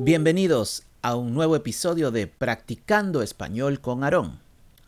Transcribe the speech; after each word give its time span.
Bienvenidos 0.00 0.84
a 1.02 1.16
un 1.16 1.34
nuevo 1.34 1.56
episodio 1.56 2.12
de 2.12 2.28
Practicando 2.28 3.20
Español 3.20 3.80
con 3.80 4.04
Aarón, 4.04 4.38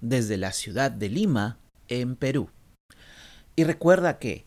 desde 0.00 0.38
la 0.38 0.50
ciudad 0.50 0.90
de 0.90 1.10
Lima, 1.10 1.58
en 1.88 2.16
Perú. 2.16 2.48
Y 3.54 3.64
recuerda 3.64 4.18
que, 4.18 4.46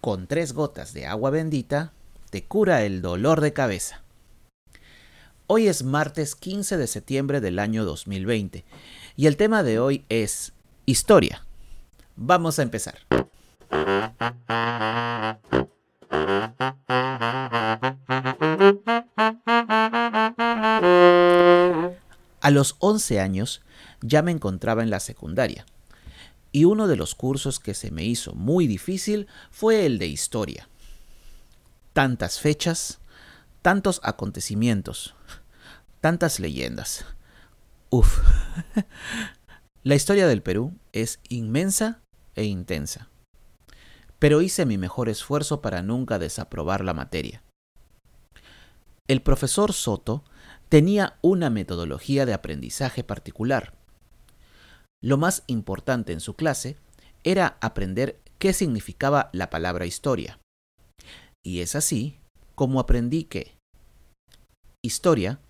con 0.00 0.26
tres 0.26 0.54
gotas 0.54 0.94
de 0.94 1.04
agua 1.04 1.28
bendita, 1.28 1.92
te 2.30 2.44
cura 2.44 2.82
el 2.84 3.02
dolor 3.02 3.42
de 3.42 3.52
cabeza. 3.52 4.00
Hoy 5.46 5.68
es 5.68 5.82
martes 5.82 6.34
15 6.34 6.78
de 6.78 6.86
septiembre 6.86 7.42
del 7.42 7.58
año 7.58 7.84
2020 7.84 8.64
y 9.16 9.26
el 9.26 9.36
tema 9.36 9.62
de 9.62 9.80
hoy 9.80 10.06
es 10.08 10.54
historia. 10.86 11.44
Vamos 12.16 12.58
a 12.58 12.62
empezar. 12.62 13.00
A 22.50 22.52
los 22.52 22.74
11 22.80 23.20
años 23.20 23.62
ya 24.02 24.22
me 24.22 24.32
encontraba 24.32 24.82
en 24.82 24.90
la 24.90 24.98
secundaria 24.98 25.66
y 26.50 26.64
uno 26.64 26.88
de 26.88 26.96
los 26.96 27.14
cursos 27.14 27.60
que 27.60 27.74
se 27.74 27.92
me 27.92 28.02
hizo 28.02 28.32
muy 28.34 28.66
difícil 28.66 29.28
fue 29.52 29.86
el 29.86 30.00
de 30.00 30.08
historia. 30.08 30.68
Tantas 31.92 32.40
fechas, 32.40 32.98
tantos 33.62 34.00
acontecimientos, 34.02 35.14
tantas 36.00 36.40
leyendas. 36.40 37.04
Uf. 37.88 38.18
La 39.84 39.94
historia 39.94 40.26
del 40.26 40.42
Perú 40.42 40.76
es 40.90 41.20
inmensa 41.28 42.02
e 42.34 42.46
intensa. 42.46 43.10
Pero 44.18 44.42
hice 44.42 44.66
mi 44.66 44.76
mejor 44.76 45.08
esfuerzo 45.08 45.60
para 45.62 45.82
nunca 45.82 46.18
desaprobar 46.18 46.84
la 46.84 46.94
materia. 46.94 47.44
El 49.06 49.22
profesor 49.22 49.72
Soto 49.72 50.24
tenía 50.70 51.18
una 51.20 51.50
metodología 51.50 52.24
de 52.26 52.32
aprendizaje 52.32 53.02
particular. 53.02 53.74
Lo 55.02 55.18
más 55.18 55.42
importante 55.48 56.12
en 56.12 56.20
su 56.20 56.34
clase 56.36 56.76
era 57.24 57.58
aprender 57.60 58.20
qué 58.38 58.52
significaba 58.52 59.30
la 59.32 59.50
palabra 59.50 59.84
historia. 59.84 60.38
Y 61.44 61.60
es 61.60 61.74
así 61.74 62.18
como 62.54 62.78
aprendí 62.78 63.24
que 63.24 63.56
historia 64.82 65.40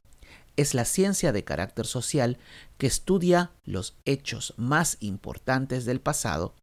es 0.56 0.72
la 0.74 0.86
ciencia 0.86 1.32
de 1.32 1.44
carácter 1.44 1.86
social 1.86 2.38
que 2.78 2.86
estudia 2.86 3.52
los 3.64 3.98
hechos 4.06 4.54
más 4.56 4.96
importantes 5.00 5.84
del 5.84 6.00
pasado 6.00 6.54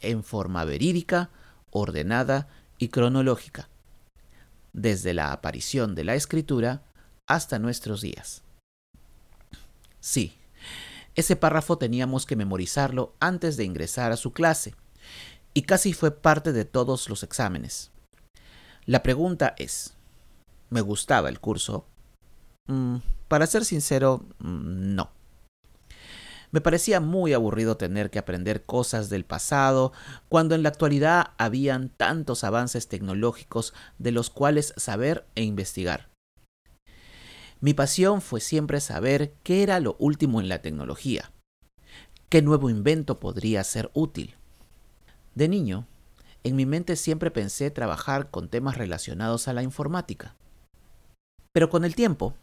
en 0.00 0.24
forma 0.24 0.64
verídica, 0.64 1.30
ordenada 1.70 2.48
y 2.78 2.88
cronológica, 2.88 3.68
desde 4.72 5.12
la 5.12 5.32
aparición 5.32 5.94
de 5.94 6.04
la 6.04 6.14
escritura 6.14 6.85
hasta 7.26 7.58
nuestros 7.58 8.00
días. 8.00 8.42
Sí, 10.00 10.36
ese 11.14 11.34
párrafo 11.34 11.78
teníamos 11.78 12.26
que 12.26 12.36
memorizarlo 12.36 13.14
antes 13.20 13.56
de 13.56 13.64
ingresar 13.64 14.12
a 14.12 14.16
su 14.16 14.32
clase, 14.32 14.74
y 15.54 15.62
casi 15.62 15.94
fue 15.94 16.10
parte 16.10 16.52
de 16.52 16.64
todos 16.64 17.08
los 17.08 17.22
exámenes. 17.22 17.90
La 18.84 19.02
pregunta 19.02 19.54
es, 19.58 19.94
¿me 20.70 20.82
gustaba 20.82 21.28
el 21.28 21.40
curso? 21.40 21.86
Mm, 22.66 22.98
para 23.28 23.46
ser 23.46 23.64
sincero, 23.64 24.26
mm, 24.38 24.94
no. 24.94 25.10
Me 26.52 26.60
parecía 26.60 27.00
muy 27.00 27.32
aburrido 27.32 27.76
tener 27.76 28.10
que 28.10 28.18
aprender 28.18 28.64
cosas 28.64 29.08
del 29.08 29.24
pasado 29.24 29.92
cuando 30.28 30.54
en 30.54 30.62
la 30.62 30.68
actualidad 30.68 31.32
habían 31.38 31.88
tantos 31.88 32.44
avances 32.44 32.88
tecnológicos 32.88 33.74
de 33.98 34.12
los 34.12 34.30
cuales 34.30 34.72
saber 34.76 35.26
e 35.34 35.42
investigar. 35.42 36.08
Mi 37.60 37.72
pasión 37.72 38.20
fue 38.20 38.40
siempre 38.40 38.80
saber 38.80 39.32
qué 39.42 39.62
era 39.62 39.80
lo 39.80 39.96
último 39.98 40.40
en 40.40 40.48
la 40.48 40.60
tecnología, 40.60 41.32
qué 42.28 42.42
nuevo 42.42 42.68
invento 42.68 43.18
podría 43.18 43.64
ser 43.64 43.90
útil. 43.94 44.34
De 45.34 45.48
niño, 45.48 45.86
en 46.44 46.54
mi 46.54 46.66
mente 46.66 46.96
siempre 46.96 47.30
pensé 47.30 47.70
trabajar 47.70 48.30
con 48.30 48.48
temas 48.48 48.76
relacionados 48.76 49.48
a 49.48 49.52
la 49.52 49.62
informática. 49.62 50.34
Pero 51.52 51.70
con 51.70 51.84
el 51.84 51.94
tiempo, 51.94 52.34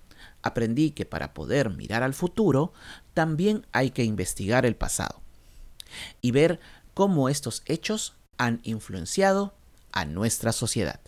aprendí 0.41 0.91
que 0.91 1.05
para 1.05 1.33
poder 1.33 1.69
mirar 1.69 2.01
al 2.01 2.13
futuro, 2.13 2.73
también 3.13 3.67
hay 3.71 3.91
que 3.91 4.03
investigar 4.03 4.65
el 4.65 4.75
pasado 4.75 5.21
y 6.21 6.31
ver 6.31 6.59
cómo 6.95 7.29
estos 7.29 7.61
hechos 7.65 8.15
han 8.37 8.61
influenciado 8.63 9.53
a 9.91 10.05
nuestra 10.05 10.51
sociedad. 10.51 10.99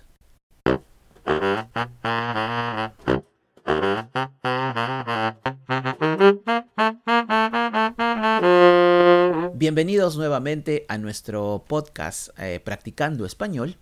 Bienvenidos 9.76 10.16
nuevamente 10.16 10.86
a 10.88 10.98
nuestro 10.98 11.66
podcast 11.68 12.30
eh, 12.40 12.62
Practicando 12.64 13.26
Español 13.26 13.76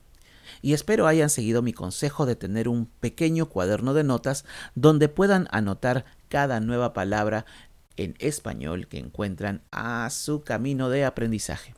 y 0.63 0.73
espero 0.73 1.05
hayan 1.05 1.29
seguido 1.29 1.61
mi 1.61 1.71
consejo 1.71 2.25
de 2.25 2.35
tener 2.35 2.67
un 2.67 2.87
pequeño 2.87 3.47
cuaderno 3.47 3.93
de 3.93 4.03
notas 4.03 4.43
donde 4.73 5.07
puedan 5.07 5.47
anotar 5.51 6.05
cada 6.29 6.59
nueva 6.61 6.93
palabra 6.93 7.45
en 7.95 8.15
español 8.17 8.87
que 8.87 8.97
encuentran 8.97 9.61
a 9.69 10.09
su 10.09 10.41
camino 10.41 10.89
de 10.89 11.05
aprendizaje. 11.05 11.75